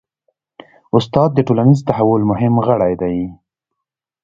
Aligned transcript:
استاد 0.97 1.29
د 1.33 1.39
ټولنیز 1.47 1.79
تحول 1.87 2.21
مهم 2.31 2.53
غړی 2.67 2.93
دی. 3.01 3.17